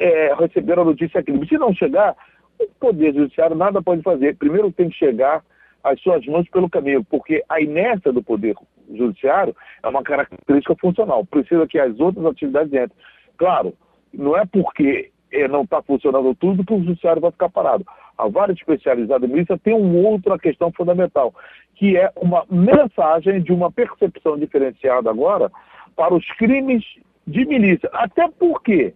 é, 0.00 0.34
receber 0.34 0.78
a 0.78 0.84
notícia 0.84 1.22
crime. 1.22 1.46
Se 1.48 1.58
não 1.58 1.74
chegar, 1.74 2.14
o 2.58 2.66
Poder 2.78 3.12
Judiciário 3.14 3.56
nada 3.56 3.82
pode 3.82 4.02
fazer. 4.02 4.36
Primeiro 4.36 4.70
tem 4.72 4.88
que 4.88 4.96
chegar 4.96 5.42
às 5.82 6.00
suas 6.00 6.24
mãos 6.26 6.48
pelo 6.48 6.70
caminho, 6.70 7.04
porque 7.04 7.42
a 7.48 7.60
inércia 7.60 8.12
do 8.12 8.22
Poder 8.22 8.54
Judiciário 8.92 9.54
é 9.82 9.88
uma 9.88 10.02
característica 10.02 10.74
funcional. 10.76 11.24
Precisa 11.26 11.66
que 11.66 11.78
as 11.78 11.98
outras 11.98 12.24
atividades 12.26 12.72
entrem. 12.72 12.90
Claro, 13.36 13.74
não 14.16 14.36
é 14.36 14.44
porque 14.44 15.10
é, 15.30 15.48
não 15.48 15.62
está 15.62 15.82
funcionando 15.82 16.34
tudo 16.34 16.64
que 16.64 16.72
o 16.72 16.82
judiciário 16.82 17.20
vai 17.20 17.32
ficar 17.32 17.48
parado. 17.48 17.84
A 18.16 18.28
vara 18.28 18.52
especializada 18.52 19.26
em 19.26 19.28
milícia 19.28 19.58
tem 19.58 19.74
uma 19.74 20.08
outra 20.08 20.38
questão 20.38 20.70
fundamental, 20.72 21.34
que 21.74 21.96
é 21.96 22.10
uma 22.16 22.46
mensagem 22.48 23.42
de 23.42 23.52
uma 23.52 23.70
percepção 23.70 24.38
diferenciada 24.38 25.10
agora 25.10 25.50
para 25.96 26.14
os 26.14 26.26
crimes 26.36 26.84
de 27.26 27.44
milícia. 27.44 27.90
Até 27.92 28.28
porque 28.38 28.94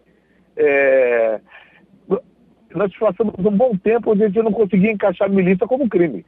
é, 0.57 1.41
nós 2.75 2.97
passamos 2.97 3.35
um 3.39 3.57
bom 3.57 3.77
tempo 3.77 4.13
onde 4.13 4.25
a 4.25 4.29
gente 4.29 4.43
não 4.43 4.53
conseguia 4.53 4.93
encaixar 4.93 5.31
milícia 5.31 5.67
como 5.67 5.89
crime. 5.89 6.25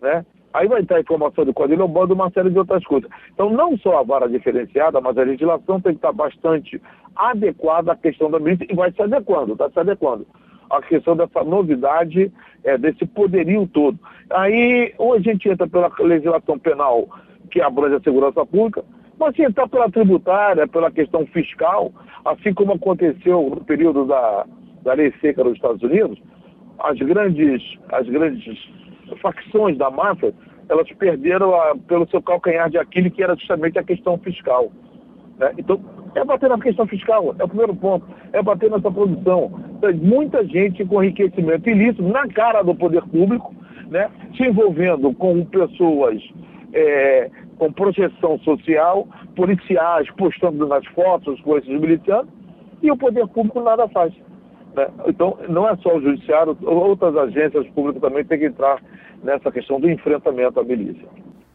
Né? 0.00 0.24
Aí 0.54 0.68
vai 0.68 0.82
estar 0.82 0.96
a 0.96 1.00
informação 1.00 1.44
do 1.44 1.54
Código 1.54 1.80
Lombardo 1.80 2.12
e 2.12 2.14
uma 2.14 2.30
série 2.30 2.50
de 2.50 2.58
outras 2.58 2.84
coisas. 2.84 3.10
Então, 3.32 3.50
não 3.50 3.76
só 3.78 3.98
a 3.98 4.02
vara 4.02 4.28
diferenciada, 4.28 5.00
mas 5.00 5.16
a 5.16 5.22
legislação 5.22 5.80
tem 5.80 5.92
que 5.92 5.98
estar 5.98 6.12
bastante 6.12 6.80
adequada 7.16 7.92
à 7.92 7.96
questão 7.96 8.30
da 8.30 8.38
milícia 8.38 8.66
e 8.70 8.74
vai 8.74 8.92
se 8.92 9.02
adequando, 9.02 9.52
está 9.52 9.70
se 9.70 9.78
adequando. 9.80 10.26
a 10.70 10.80
questão 10.80 11.14
dessa 11.14 11.44
novidade, 11.44 12.32
é, 12.64 12.78
desse 12.78 13.04
poderio 13.04 13.66
todo. 13.66 13.98
Aí, 14.30 14.94
ou 14.96 15.14
a 15.14 15.20
gente 15.20 15.48
entra 15.48 15.68
pela 15.68 15.90
legislação 16.00 16.58
penal 16.58 17.08
que 17.50 17.60
abrange 17.60 17.96
a 17.96 18.00
segurança 18.00 18.44
pública, 18.46 18.82
mas 19.18 19.36
se 19.36 19.42
entrar 19.42 19.68
pela 19.68 19.90
tributária, 19.90 20.66
pela 20.66 20.90
questão 20.90 21.26
fiscal, 21.26 21.92
assim 22.24 22.54
como 22.54 22.72
aconteceu 22.72 23.50
no 23.50 23.64
período 23.64 24.06
da, 24.06 24.46
da 24.82 24.94
lei 24.94 25.12
seca 25.20 25.44
nos 25.44 25.54
Estados 25.54 25.82
Unidos, 25.82 26.18
as 26.78 26.98
grandes, 26.98 27.62
as 27.90 28.08
grandes 28.08 28.58
facções 29.20 29.76
da 29.76 29.90
máfia, 29.90 30.34
elas 30.68 30.90
perderam 30.92 31.54
a, 31.54 31.74
pelo 31.86 32.08
seu 32.08 32.22
calcanhar 32.22 32.70
de 32.70 32.78
Aquiles, 32.78 33.12
que 33.12 33.22
era 33.22 33.36
justamente 33.36 33.78
a 33.78 33.82
questão 33.82 34.18
fiscal. 34.18 34.70
Né? 35.38 35.52
Então, 35.58 35.80
é 36.14 36.24
bater 36.24 36.48
na 36.48 36.58
questão 36.58 36.86
fiscal, 36.86 37.34
é 37.38 37.44
o 37.44 37.48
primeiro 37.48 37.74
ponto, 37.74 38.06
é 38.32 38.42
bater 38.42 38.70
nessa 38.70 38.90
produção. 38.90 39.50
Tem 39.80 39.94
muita 39.94 40.44
gente 40.46 40.84
com 40.84 41.02
enriquecimento 41.02 41.68
ilícito 41.68 42.02
na 42.02 42.28
cara 42.28 42.62
do 42.62 42.74
poder 42.74 43.02
público, 43.02 43.54
né? 43.88 44.10
se 44.36 44.44
envolvendo 44.44 45.12
com 45.14 45.44
pessoas 45.46 46.22
é, 46.72 47.30
com 47.58 47.72
projeção 47.72 48.38
social, 48.40 49.06
policiais 49.36 50.10
postando 50.16 50.66
nas 50.66 50.84
fotos 50.88 51.40
com 51.42 51.56
esses 51.56 51.68
milicianos, 51.68 52.28
e 52.82 52.90
o 52.90 52.96
poder 52.96 53.26
público 53.28 53.60
nada 53.60 53.86
faz. 53.88 54.12
Né? 54.74 54.88
Então, 55.06 55.38
não 55.48 55.68
é 55.68 55.76
só 55.76 55.96
o 55.96 56.00
judiciário, 56.00 56.56
outras 56.62 57.16
agências 57.16 57.66
públicas 57.68 58.00
também 58.00 58.24
têm 58.24 58.38
que 58.38 58.46
entrar 58.46 58.80
nessa 59.22 59.50
questão 59.50 59.80
do 59.80 59.90
enfrentamento 59.90 60.60
à 60.60 60.64
milícia. 60.64 61.08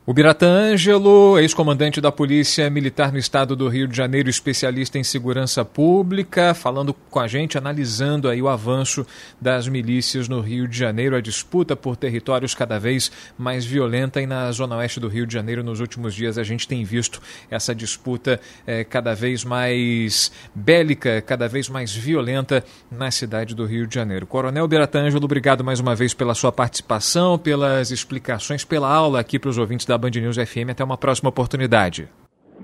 O 0.10 0.14
Birata 0.14 0.46
Ângelo, 0.46 1.38
ex-comandante 1.38 2.00
da 2.00 2.14
Polícia 2.14 2.70
Militar 2.70 3.12
no 3.12 3.18
estado 3.18 3.58
do 3.58 3.68
Rio 3.68 3.90
de 3.90 3.98
Janeiro, 3.98 4.30
especialista 4.30 4.98
em 4.98 5.04
segurança 5.04 5.66
pública, 5.66 6.54
falando 6.54 6.94
com 6.94 7.20
a 7.20 7.28
gente, 7.28 7.58
analisando 7.58 8.30
aí 8.30 8.42
o 8.42 8.48
avanço 8.48 9.06
das 9.42 9.68
milícias 9.68 10.30
no 10.30 10.40
Rio 10.40 10.66
de 10.66 10.78
Janeiro, 10.78 11.14
a 11.14 11.20
disputa 11.20 11.76
por 11.76 11.98
territórios 11.98 12.56
cada 12.56 12.80
vez 12.80 13.12
mais 13.38 13.66
violenta 13.66 14.22
e 14.22 14.26
na 14.26 14.50
zona 14.54 14.78
oeste 14.78 14.98
do 14.98 15.10
Rio 15.10 15.28
de 15.28 15.34
Janeiro 15.34 15.62
nos 15.62 15.82
últimos 15.82 16.16
dias 16.16 16.38
a 16.38 16.44
gente 16.44 16.70
tem 16.70 16.86
visto 16.86 17.22
essa 17.52 17.76
disputa 17.76 18.40
é, 18.66 18.86
cada 18.86 19.14
vez 19.14 19.44
mais 19.44 20.32
bélica, 20.56 21.22
cada 21.22 21.50
vez 21.50 21.68
mais 21.68 21.94
violenta 21.94 22.64
na 22.90 23.12
cidade 23.12 23.54
do 23.54 23.66
Rio 23.66 23.86
de 23.86 23.96
Janeiro. 23.96 24.26
Coronel 24.26 24.70
Birata 24.70 25.00
Ângelo, 25.00 25.26
obrigado 25.26 25.66
mais 25.66 25.82
uma 25.82 25.94
vez 25.94 26.14
pela 26.14 26.34
sua 26.34 26.54
participação, 26.54 27.38
pelas 27.38 27.92
explicações, 27.92 28.64
pela 28.64 28.90
aula 28.90 29.20
aqui 29.20 29.38
para 29.38 29.50
os 29.50 29.58
ouvintes 29.58 29.86
da 29.86 29.97
Band 29.98 30.12
News 30.12 30.38
FM. 30.38 30.72
Até 30.72 30.84
uma 30.84 30.98
próxima 30.98 31.30
oportunidade. 31.30 32.10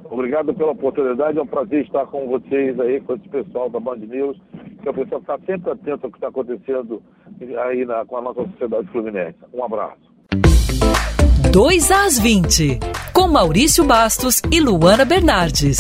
Obrigado 0.10 0.54
pela 0.54 0.72
oportunidade, 0.72 1.38
é 1.38 1.42
um 1.42 1.48
prazer 1.48 1.84
estar 1.84 2.06
com 2.08 2.28
vocês 2.28 2.80
aí, 2.80 3.02
com 3.02 3.16
esse 3.16 3.28
pessoal 3.30 3.70
da 3.70 3.80
Band 3.80 3.98
News, 3.98 4.38
que 4.82 4.90
o 4.90 4.94
pessoal 4.94 5.22
está 5.22 5.40
sempre 5.46 5.72
atento 5.72 6.06
ao 6.06 6.12
que 6.12 6.18
está 6.18 6.28
acontecendo 6.28 7.02
aí 7.66 7.86
na, 7.86 8.06
com 8.06 8.18
a 8.18 8.22
nossa 8.22 8.44
sociedade 8.44 8.88
fluminense. 8.88 9.38
Um 9.54 9.64
abraço. 9.64 10.14
2 11.52 11.92
às 11.92 12.20
20, 12.20 12.80
com 13.14 13.28
Maurício 13.28 13.84
Bastos 13.84 14.42
e 14.52 14.60
Luana 14.60 15.06
Bernardes. 15.06 15.78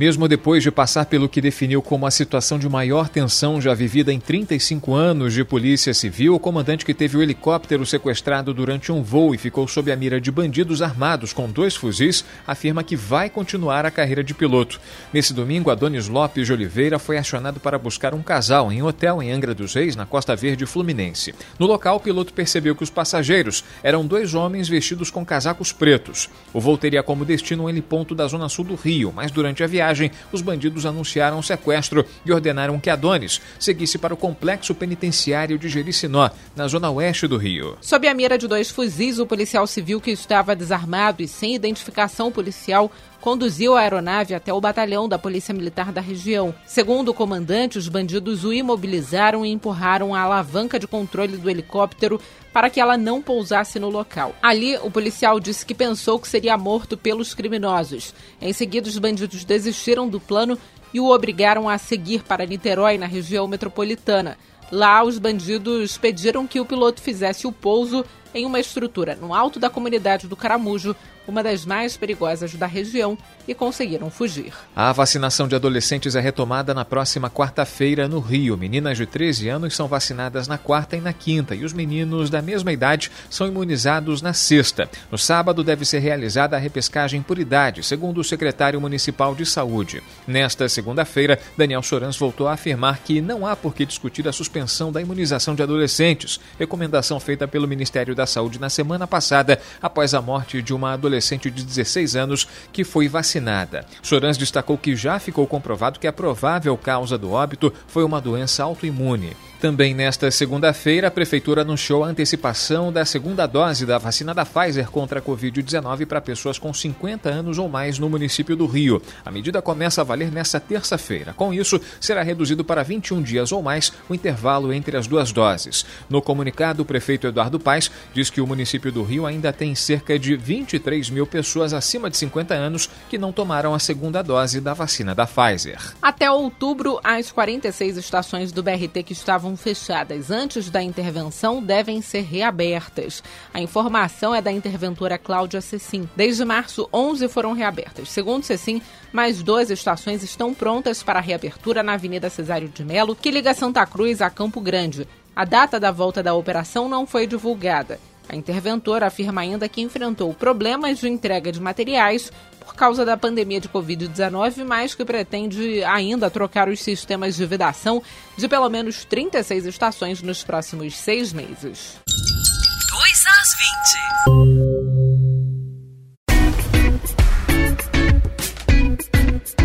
Mesmo 0.00 0.26
depois 0.26 0.62
de 0.62 0.70
passar 0.70 1.04
pelo 1.04 1.28
que 1.28 1.42
definiu 1.42 1.82
como 1.82 2.06
a 2.06 2.10
situação 2.10 2.58
de 2.58 2.66
maior 2.66 3.06
tensão 3.06 3.60
já 3.60 3.74
vivida 3.74 4.10
em 4.10 4.18
35 4.18 4.94
anos 4.94 5.34
de 5.34 5.44
Polícia 5.44 5.92
Civil, 5.92 6.34
o 6.34 6.38
comandante 6.38 6.86
que 6.86 6.94
teve 6.94 7.18
o 7.18 7.22
helicóptero 7.22 7.84
sequestrado 7.84 8.54
durante 8.54 8.90
um 8.90 9.02
voo 9.02 9.34
e 9.34 9.36
ficou 9.36 9.68
sob 9.68 9.92
a 9.92 9.96
mira 9.96 10.18
de 10.18 10.30
bandidos 10.30 10.80
armados 10.80 11.34
com 11.34 11.50
dois 11.50 11.76
fuzis, 11.76 12.24
afirma 12.46 12.82
que 12.82 12.96
vai 12.96 13.28
continuar 13.28 13.84
a 13.84 13.90
carreira 13.90 14.24
de 14.24 14.32
piloto. 14.32 14.80
Nesse 15.12 15.34
domingo, 15.34 15.68
Adonis 15.68 16.08
Lopes 16.08 16.46
de 16.46 16.52
Oliveira 16.54 16.98
foi 16.98 17.18
acionado 17.18 17.60
para 17.60 17.78
buscar 17.78 18.14
um 18.14 18.22
casal 18.22 18.72
em 18.72 18.80
um 18.80 18.86
hotel 18.86 19.22
em 19.22 19.30
Angra 19.30 19.54
dos 19.54 19.74
Reis, 19.74 19.96
na 19.96 20.06
Costa 20.06 20.34
Verde 20.34 20.64
Fluminense. 20.64 21.34
No 21.58 21.66
local, 21.66 21.96
o 21.96 22.00
piloto 22.00 22.32
percebeu 22.32 22.74
que 22.74 22.82
os 22.82 22.88
passageiros 22.88 23.62
eram 23.82 24.06
dois 24.06 24.32
homens 24.32 24.66
vestidos 24.66 25.10
com 25.10 25.26
casacos 25.26 25.74
pretos. 25.74 26.30
O 26.54 26.58
voo 26.58 26.78
teria 26.78 27.02
como 27.02 27.22
destino 27.26 27.64
um 27.64 27.68
heliponto 27.68 28.14
da 28.14 28.26
zona 28.26 28.48
sul 28.48 28.64
do 28.64 28.76
Rio, 28.76 29.12
mas 29.14 29.30
durante 29.30 29.62
a 29.62 29.66
viagem, 29.66 29.89
viagem, 29.90 30.10
os 30.32 30.40
bandidos 30.40 30.86
anunciaram 30.86 31.38
o 31.38 31.42
sequestro 31.42 32.04
e 32.24 32.32
ordenaram 32.32 32.78
que 32.80 32.90
Adonis 32.90 33.40
seguisse 33.58 33.98
para 33.98 34.14
o 34.14 34.16
complexo 34.16 34.74
penitenciário 34.74 35.58
de 35.58 35.68
Jericinó, 35.68 36.30
na 36.56 36.66
zona 36.68 36.90
oeste 36.90 37.26
do 37.26 37.36
Rio. 37.36 37.76
Sob 37.80 38.06
a 38.06 38.14
mira 38.14 38.38
de 38.38 38.46
dois 38.46 38.70
fuzis, 38.70 39.18
o 39.18 39.26
policial 39.26 39.66
civil 39.66 40.00
que 40.00 40.10
estava 40.10 40.56
desarmado 40.56 41.22
e 41.22 41.28
sem 41.28 41.54
identificação 41.54 42.30
policial 42.30 42.90
conduziu 43.20 43.76
a 43.76 43.80
aeronave 43.80 44.34
até 44.34 44.52
o 44.52 44.60
batalhão 44.60 45.08
da 45.08 45.18
Polícia 45.18 45.54
Militar 45.54 45.92
da 45.92 46.00
região. 46.00 46.54
Segundo 46.66 47.10
o 47.10 47.14
comandante, 47.14 47.78
os 47.78 47.88
bandidos 47.88 48.44
o 48.44 48.52
imobilizaram 48.52 49.44
e 49.44 49.50
empurraram 49.50 50.14
a 50.14 50.20
alavanca 50.20 50.78
de 50.78 50.86
controle 50.86 51.36
do 51.36 51.50
helicóptero 51.50 52.20
para 52.52 52.70
que 52.70 52.80
ela 52.80 52.96
não 52.96 53.22
pousasse 53.22 53.78
no 53.78 53.90
local. 53.90 54.34
Ali, 54.42 54.76
o 54.78 54.90
policial 54.90 55.38
disse 55.38 55.64
que 55.64 55.74
pensou 55.74 56.18
que 56.18 56.28
seria 56.28 56.56
morto 56.56 56.96
pelos 56.96 57.34
criminosos. 57.34 58.14
Em 58.40 58.52
seguida, 58.52 58.88
os 58.88 58.98
bandidos 58.98 59.44
desistiram 59.44 60.08
do 60.08 60.18
plano 60.18 60.58
e 60.92 60.98
o 60.98 61.10
obrigaram 61.10 61.68
a 61.68 61.78
seguir 61.78 62.22
para 62.24 62.46
Niterói, 62.46 62.98
na 62.98 63.06
região 63.06 63.46
metropolitana. 63.46 64.36
Lá, 64.72 65.02
os 65.02 65.18
bandidos 65.18 65.98
pediram 65.98 66.46
que 66.46 66.60
o 66.60 66.64
piloto 66.64 67.00
fizesse 67.00 67.46
o 67.46 67.52
pouso 67.52 68.04
em 68.32 68.46
uma 68.46 68.60
estrutura 68.60 69.16
no 69.16 69.34
alto 69.34 69.58
da 69.58 69.68
comunidade 69.68 70.28
do 70.28 70.36
Caramujo, 70.36 70.94
uma 71.30 71.42
das 71.42 71.64
mais 71.64 71.96
perigosas 71.96 72.54
da 72.54 72.66
região, 72.66 73.16
e 73.48 73.54
conseguiram 73.54 74.10
fugir. 74.10 74.52
A 74.76 74.92
vacinação 74.92 75.48
de 75.48 75.54
adolescentes 75.54 76.14
é 76.14 76.20
retomada 76.20 76.74
na 76.74 76.84
próxima 76.84 77.30
quarta-feira 77.30 78.06
no 78.06 78.20
Rio. 78.20 78.56
Meninas 78.56 78.98
de 78.98 79.06
13 79.06 79.48
anos 79.48 79.74
são 79.74 79.88
vacinadas 79.88 80.46
na 80.46 80.58
quarta 80.58 80.96
e 80.96 81.00
na 81.00 81.12
quinta, 81.12 81.54
e 81.54 81.64
os 81.64 81.72
meninos 81.72 82.28
da 82.28 82.42
mesma 82.42 82.72
idade 82.72 83.10
são 83.30 83.46
imunizados 83.46 84.20
na 84.20 84.32
sexta. 84.32 84.88
No 85.10 85.16
sábado 85.16 85.64
deve 85.64 85.84
ser 85.84 86.00
realizada 86.00 86.56
a 86.56 86.58
repescagem 86.58 87.22
por 87.22 87.38
idade, 87.38 87.82
segundo 87.82 88.18
o 88.18 88.24
secretário 88.24 88.80
municipal 88.80 89.34
de 89.34 89.46
saúde. 89.46 90.02
Nesta 90.26 90.68
segunda-feira, 90.68 91.38
Daniel 91.56 91.82
Sorans 91.82 92.16
voltou 92.16 92.48
a 92.48 92.52
afirmar 92.52 92.98
que 92.98 93.20
não 93.20 93.46
há 93.46 93.56
por 93.56 93.74
que 93.74 93.86
discutir 93.86 94.28
a 94.28 94.32
suspensão 94.32 94.92
da 94.92 95.00
imunização 95.00 95.54
de 95.54 95.62
adolescentes, 95.62 96.40
recomendação 96.58 97.18
feita 97.18 97.48
pelo 97.48 97.68
Ministério 97.68 98.14
da 98.14 98.26
Saúde 98.26 98.60
na 98.60 98.68
semana 98.68 99.06
passada, 99.06 99.60
após 99.80 100.14
a 100.14 100.20
morte 100.20 100.60
de 100.60 100.74
uma 100.74 100.92
adolescente 100.92 101.19
de 101.50 101.64
16 101.64 102.16
anos 102.16 102.48
que 102.72 102.84
foi 102.84 103.08
vacinada. 103.08 103.84
Sorans 104.02 104.38
destacou 104.38 104.78
que 104.78 104.96
já 104.96 105.18
ficou 105.18 105.46
comprovado 105.46 105.98
que 105.98 106.06
a 106.06 106.12
provável 106.12 106.76
causa 106.76 107.16
do 107.18 107.32
óbito 107.32 107.72
foi 107.86 108.04
uma 108.04 108.20
doença 108.20 108.62
autoimune. 108.62 109.36
Também 109.60 109.92
nesta 109.92 110.30
segunda-feira, 110.30 111.08
a 111.08 111.10
Prefeitura 111.10 111.60
anunciou 111.60 112.02
a 112.02 112.06
antecipação 112.06 112.90
da 112.90 113.04
segunda 113.04 113.46
dose 113.46 113.84
da 113.84 113.98
vacina 113.98 114.32
da 114.32 114.46
Pfizer 114.46 114.90
contra 114.90 115.18
a 115.18 115.22
Covid-19 115.22 116.06
para 116.06 116.18
pessoas 116.18 116.58
com 116.58 116.72
50 116.72 117.28
anos 117.28 117.58
ou 117.58 117.68
mais 117.68 117.98
no 117.98 118.08
município 118.08 118.56
do 118.56 118.64
Rio. 118.64 119.02
A 119.22 119.30
medida 119.30 119.60
começa 119.60 120.00
a 120.00 120.04
valer 120.04 120.32
nesta 120.32 120.58
terça-feira. 120.58 121.34
Com 121.34 121.52
isso, 121.52 121.78
será 122.00 122.22
reduzido 122.22 122.64
para 122.64 122.82
21 122.82 123.20
dias 123.20 123.52
ou 123.52 123.60
mais 123.62 123.92
o 124.08 124.14
intervalo 124.14 124.72
entre 124.72 124.96
as 124.96 125.06
duas 125.06 125.30
doses. 125.30 125.84
No 126.08 126.22
comunicado, 126.22 126.82
o 126.82 126.86
prefeito 126.86 127.26
Eduardo 127.26 127.60
Paes 127.60 127.90
diz 128.14 128.30
que 128.30 128.40
o 128.40 128.46
município 128.46 128.90
do 128.90 129.02
Rio 129.02 129.26
ainda 129.26 129.52
tem 129.52 129.74
cerca 129.74 130.18
de 130.18 130.36
23 130.36 131.10
mil 131.10 131.26
pessoas 131.26 131.74
acima 131.74 132.08
de 132.08 132.16
50 132.16 132.54
anos 132.54 132.88
que 133.10 133.18
não 133.18 133.30
tomaram 133.30 133.74
a 133.74 133.78
segunda 133.78 134.22
dose 134.22 134.58
da 134.58 134.72
vacina 134.72 135.14
da 135.14 135.26
Pfizer. 135.26 135.92
Até 136.00 136.30
outubro, 136.30 136.98
as 137.04 137.30
46 137.30 137.98
estações 137.98 138.52
do 138.52 138.62
BRT 138.62 139.02
que 139.02 139.12
estavam 139.12 139.49
estavam 139.50 139.56
fechadas 139.56 140.30
antes 140.30 140.70
da 140.70 140.82
intervenção 140.82 141.62
devem 141.62 142.00
ser 142.02 142.22
reabertas. 142.22 143.22
A 143.52 143.60
informação 143.60 144.34
é 144.34 144.40
da 144.40 144.52
interventora 144.52 145.18
Cláudia 145.18 145.60
Cecim. 145.60 146.08
Desde 146.16 146.44
março, 146.44 146.88
11 146.92 147.28
foram 147.28 147.52
reabertas. 147.52 148.10
Segundo 148.10 148.44
Cecim, 148.44 148.80
mais 149.12 149.42
duas 149.42 149.70
estações 149.70 150.22
estão 150.22 150.54
prontas 150.54 151.02
para 151.02 151.20
reabertura 151.20 151.82
na 151.82 151.94
Avenida 151.94 152.30
Cesário 152.30 152.68
de 152.68 152.84
Melo, 152.84 153.16
que 153.16 153.30
liga 153.30 153.54
Santa 153.54 153.84
Cruz 153.86 154.20
a 154.20 154.30
Campo 154.30 154.60
Grande. 154.60 155.06
A 155.34 155.44
data 155.44 155.80
da 155.80 155.90
volta 155.90 156.22
da 156.22 156.34
operação 156.34 156.88
não 156.88 157.06
foi 157.06 157.26
divulgada. 157.26 157.98
A 158.30 158.36
interventora 158.36 159.08
afirma 159.08 159.40
ainda 159.40 159.68
que 159.68 159.80
enfrentou 159.80 160.32
problemas 160.32 161.00
de 161.00 161.08
entrega 161.08 161.50
de 161.50 161.60
materiais 161.60 162.30
por 162.60 162.76
causa 162.76 163.04
da 163.04 163.16
pandemia 163.16 163.60
de 163.60 163.68
Covid-19, 163.68 164.64
mas 164.64 164.94
que 164.94 165.04
pretende 165.04 165.82
ainda 165.82 166.30
trocar 166.30 166.68
os 166.68 166.80
sistemas 166.80 167.34
de 167.34 167.44
vedação 167.44 168.00
de 168.36 168.46
pelo 168.46 168.70
menos 168.70 169.04
36 169.04 169.66
estações 169.66 170.22
nos 170.22 170.44
próximos 170.44 170.94
seis 170.94 171.32
meses. 171.32 171.96
2 172.06 173.26
às 173.26 174.94
20. 174.94 174.99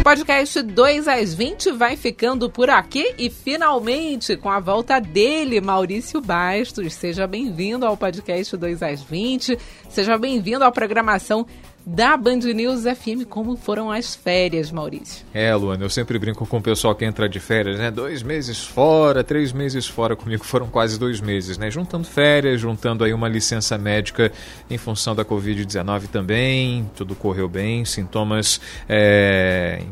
Podcast 0.06 0.62
2 0.62 1.08
às 1.08 1.34
20 1.34 1.72
vai 1.72 1.98
ficando 1.98 2.48
por 2.48 2.70
aqui 2.70 3.16
e 3.18 3.28
finalmente 3.28 4.38
com 4.38 4.52
a 4.52 4.60
volta 4.60 5.00
dele, 5.00 5.60
Maurício 5.60 6.22
Bastos. 6.22 6.94
Seja 6.94 7.26
bem-vindo 7.26 7.88
ao 7.88 7.98
podcast 7.98 8.56
2 8.56 8.84
às 8.84 9.02
20, 9.02 9.58
seja 9.90 10.16
bem-vindo 10.16 10.64
à 10.64 10.72
programação 10.72 11.48
da 11.86 12.18
Band 12.18 12.40
News 12.40 12.84
FM. 12.84 13.26
Como 13.30 13.56
foram 13.56 13.92
as 13.92 14.16
férias, 14.16 14.72
Maurício? 14.72 15.26
É, 15.34 15.54
Luana, 15.54 15.84
eu 15.84 15.90
sempre 15.90 16.18
brinco 16.18 16.46
com 16.48 16.58
o 16.58 16.62
pessoal 16.62 16.96
que 16.96 17.06
entra 17.06 17.30
de 17.30 17.40
férias, 17.40 17.78
né? 17.78 17.92
Dois 17.92 18.24
meses 18.24 18.64
fora, 18.64 19.24
três 19.24 19.54
meses 19.54 19.88
fora. 19.88 20.16
Comigo 20.16 20.44
foram 20.44 20.68
quase 20.68 20.98
dois 20.98 21.22
meses, 21.22 21.58
né? 21.58 21.70
Juntando 21.70 22.08
férias, 22.08 22.60
juntando 22.60 23.04
aí 23.04 23.14
uma 23.14 23.28
licença 23.28 23.78
médica 23.78 24.32
em 24.70 24.78
função 24.78 25.14
da 25.14 25.24
Covid-19 25.24 26.08
também. 26.08 26.90
Tudo 26.96 27.14
correu 27.16 27.48
bem, 27.48 27.86
sintomas 27.86 28.60
é, 28.90 29.84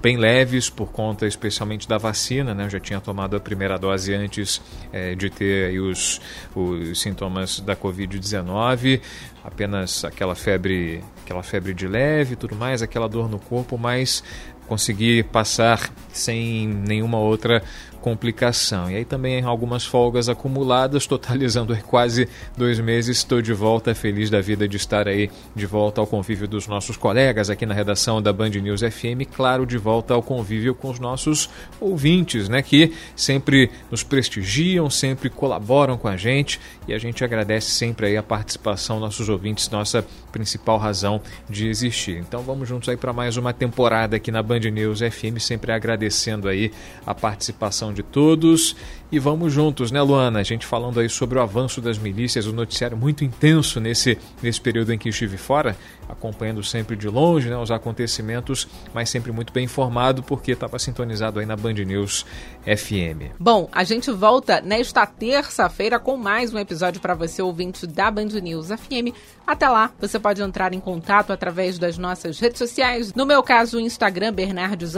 bem 0.00 0.16
leves 0.16 0.70
por 0.70 0.90
conta 0.90 1.26
especialmente 1.26 1.86
da 1.86 1.98
vacina, 1.98 2.54
né? 2.54 2.64
Eu 2.64 2.70
já 2.70 2.80
tinha 2.80 3.00
tomado 3.00 3.36
a 3.36 3.40
primeira 3.40 3.78
dose 3.78 4.14
antes 4.14 4.62
é, 4.92 5.14
de 5.14 5.28
ter 5.28 5.66
aí 5.66 5.80
os, 5.80 6.20
os 6.54 7.00
sintomas 7.00 7.60
da 7.60 7.76
Covid-19 7.76 9.00
apenas 9.44 10.04
aquela 10.04 10.34
febre, 10.34 11.02
aquela 11.24 11.42
febre 11.42 11.74
de 11.74 11.86
leve, 11.86 12.36
tudo 12.36 12.54
mais, 12.54 12.82
aquela 12.82 13.08
dor 13.08 13.28
no 13.28 13.38
corpo, 13.38 13.76
mas 13.76 14.22
consegui 14.66 15.22
passar 15.22 15.90
sem 16.12 16.66
nenhuma 16.66 17.18
outra 17.18 17.62
complicação. 18.02 18.90
E 18.90 18.96
aí 18.96 19.04
também 19.04 19.42
algumas 19.42 19.86
folgas 19.86 20.28
acumuladas, 20.28 21.06
totalizando 21.08 21.74
quase 21.84 22.28
dois 22.56 22.78
meses. 22.80 23.18
Estou 23.18 23.40
de 23.40 23.54
volta, 23.54 23.94
feliz 23.94 24.28
da 24.28 24.40
vida 24.40 24.68
de 24.68 24.76
estar 24.76 25.06
aí 25.06 25.30
de 25.54 25.64
volta 25.64 26.00
ao 26.00 26.06
convívio 26.06 26.48
dos 26.48 26.66
nossos 26.66 26.96
colegas 26.96 27.48
aqui 27.48 27.64
na 27.64 27.72
redação 27.72 28.20
da 28.20 28.32
Band 28.32 28.50
News 28.50 28.80
FM. 28.80 29.24
Claro, 29.34 29.64
de 29.64 29.78
volta 29.78 30.12
ao 30.12 30.22
convívio 30.22 30.74
com 30.74 30.90
os 30.90 30.98
nossos 30.98 31.48
ouvintes, 31.80 32.48
né? 32.48 32.60
Que 32.60 32.92
sempre 33.14 33.70
nos 33.90 34.02
prestigiam, 34.02 34.90
sempre 34.90 35.30
colaboram 35.30 35.96
com 35.96 36.08
a 36.08 36.16
gente 36.16 36.60
e 36.88 36.92
a 36.92 36.98
gente 36.98 37.24
agradece 37.24 37.70
sempre 37.70 38.06
aí 38.06 38.16
a 38.16 38.22
participação 38.22 38.98
nossos 38.98 39.28
ouvintes, 39.28 39.70
nossa 39.70 40.04
principal 40.32 40.78
razão 40.78 41.20
de 41.48 41.68
existir. 41.68 42.18
Então 42.18 42.42
vamos 42.42 42.68
juntos 42.68 42.88
aí 42.88 42.96
para 42.96 43.12
mais 43.12 43.36
uma 43.36 43.52
temporada 43.52 44.16
aqui 44.16 44.32
na 44.32 44.42
Band 44.42 44.60
News 44.60 44.98
FM, 44.98 45.38
sempre 45.38 45.70
agradecendo 45.70 46.48
aí 46.48 46.72
a 47.06 47.14
participação 47.14 47.91
de 47.92 48.02
todos 48.02 48.74
e 49.12 49.18
vamos 49.18 49.52
juntos, 49.52 49.90
né, 49.90 50.00
Luana? 50.00 50.40
A 50.40 50.42
gente 50.42 50.64
falando 50.64 50.98
aí 50.98 51.06
sobre 51.06 51.38
o 51.38 51.42
avanço 51.42 51.82
das 51.82 51.98
milícias, 51.98 52.46
um 52.46 52.52
noticiário 52.52 52.96
muito 52.96 53.22
intenso 53.22 53.78
nesse, 53.78 54.16
nesse 54.42 54.58
período 54.58 54.90
em 54.90 54.96
que 54.96 55.10
estive 55.10 55.36
fora, 55.36 55.76
acompanhando 56.08 56.64
sempre 56.64 56.96
de 56.96 57.08
longe 57.08 57.50
né, 57.50 57.56
os 57.58 57.70
acontecimentos, 57.70 58.66
mas 58.94 59.10
sempre 59.10 59.30
muito 59.30 59.52
bem 59.52 59.64
informado, 59.64 60.22
porque 60.22 60.52
estava 60.52 60.78
sintonizado 60.78 61.40
aí 61.40 61.44
na 61.44 61.54
Band 61.54 61.74
News 61.74 62.24
FM. 62.64 63.36
Bom, 63.38 63.68
a 63.70 63.84
gente 63.84 64.10
volta 64.10 64.62
nesta 64.62 65.04
terça-feira 65.04 66.00
com 66.00 66.16
mais 66.16 66.54
um 66.54 66.58
episódio 66.58 66.98
para 66.98 67.14
você, 67.14 67.42
ouvinte 67.42 67.86
da 67.86 68.10
Band 68.10 68.40
News 68.40 68.68
FM. 68.68 69.14
Até 69.46 69.68
lá, 69.68 69.90
você 70.00 70.18
pode 70.18 70.40
entrar 70.40 70.72
em 70.72 70.80
contato 70.80 71.32
através 71.32 71.78
das 71.78 71.98
nossas 71.98 72.38
redes 72.38 72.58
sociais. 72.58 73.12
No 73.12 73.26
meu 73.26 73.42
caso, 73.42 73.76
o 73.76 73.80
Instagram, 73.80 74.32
Bernardes 74.32 74.94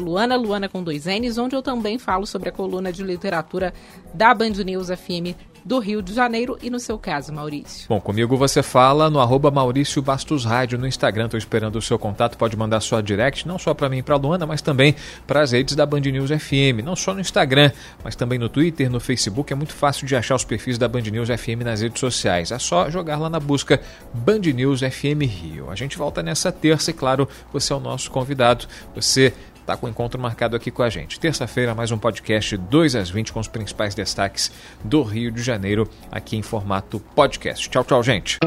Luana, 0.00 0.36
Luana 0.36 0.68
com 0.68 0.80
dois 0.80 1.06
N's, 1.06 1.38
onde 1.38 1.56
eu 1.56 1.62
também 1.62 1.98
falo 1.98 2.24
sobre 2.28 2.48
a 2.48 2.52
coluna 2.52 2.92
de 2.92 3.02
literatura 3.02 3.72
da 4.14 4.34
Band 4.34 4.50
News 4.64 4.88
FM 4.88 5.34
do 5.64 5.78
Rio 5.78 6.00
de 6.00 6.14
Janeiro 6.14 6.58
e 6.62 6.70
no 6.70 6.80
seu 6.80 6.98
caso, 6.98 7.32
Maurício? 7.32 7.86
Bom, 7.88 8.00
comigo 8.00 8.36
você 8.36 8.62
fala 8.62 9.10
no 9.10 9.20
arroba 9.20 9.50
Maurício 9.50 10.00
Bastos 10.00 10.44
Rádio 10.44 10.78
no 10.78 10.86
Instagram. 10.86 11.26
Estou 11.26 11.38
esperando 11.38 11.76
o 11.76 11.82
seu 11.82 11.98
contato. 11.98 12.38
Pode 12.38 12.56
mandar 12.56 12.80
sua 12.80 13.02
direct, 13.02 13.46
não 13.46 13.58
só 13.58 13.74
para 13.74 13.88
mim 13.88 13.98
e 13.98 14.02
para 14.02 14.16
Luana, 14.16 14.46
mas 14.46 14.62
também 14.62 14.94
para 15.26 15.42
as 15.42 15.52
redes 15.52 15.74
da 15.74 15.84
Band 15.84 16.00
News 16.00 16.30
FM. 16.30 16.82
Não 16.82 16.96
só 16.96 17.12
no 17.12 17.20
Instagram, 17.20 17.70
mas 18.02 18.16
também 18.16 18.38
no 18.38 18.48
Twitter, 18.48 18.90
no 18.90 18.98
Facebook. 18.98 19.52
É 19.52 19.56
muito 19.56 19.74
fácil 19.74 20.06
de 20.06 20.16
achar 20.16 20.36
os 20.36 20.44
perfis 20.44 20.78
da 20.78 20.88
Band 20.88 21.02
News 21.02 21.28
FM 21.28 21.62
nas 21.64 21.82
redes 21.82 22.00
sociais. 22.00 22.50
É 22.50 22.58
só 22.58 22.88
jogar 22.90 23.18
lá 23.18 23.28
na 23.28 23.38
busca 23.38 23.80
Band 24.14 24.40
News 24.54 24.80
FM 24.80 25.22
Rio. 25.22 25.70
A 25.70 25.74
gente 25.74 25.98
volta 25.98 26.22
nessa 26.22 26.50
terça 26.50 26.90
e, 26.90 26.94
claro, 26.94 27.28
você 27.52 27.72
é 27.72 27.76
o 27.76 27.80
nosso 27.80 28.10
convidado. 28.10 28.66
Você 28.94 29.34
está 29.68 29.76
com 29.76 29.86
o 29.86 29.90
encontro 29.90 30.18
marcado 30.18 30.56
aqui 30.56 30.70
com 30.70 30.82
a 30.82 30.88
gente. 30.88 31.20
Terça-feira, 31.20 31.74
mais 31.74 31.92
um 31.92 31.98
podcast 31.98 32.56
2 32.56 32.96
às 32.96 33.10
20 33.10 33.34
com 33.34 33.40
os 33.40 33.48
principais 33.48 33.94
destaques 33.94 34.50
do 34.82 35.02
Rio 35.02 35.30
de 35.30 35.42
Janeiro, 35.42 35.86
aqui 36.10 36.36
em 36.36 36.42
formato 36.42 36.98
podcast. 37.14 37.68
Tchau, 37.68 37.84
tchau, 37.84 38.02
gente. 38.02 38.38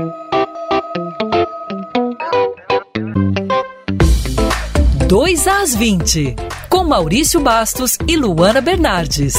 Dois 5.07 5.47
às 5.47 5.75
20, 5.75 6.35
com 6.67 6.83
Maurício 6.85 7.39
Bastos 7.39 7.99
e 8.07 8.17
Luana 8.17 8.59
Bernardes. 8.59 9.35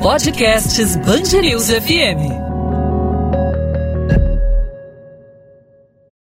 Podcasts 0.00 0.94
Bangerils 0.96 1.68
FM. 1.68 2.51